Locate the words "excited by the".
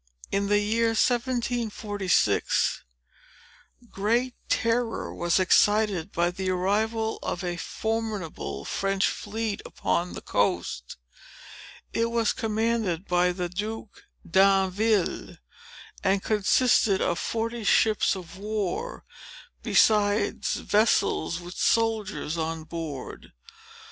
5.39-6.49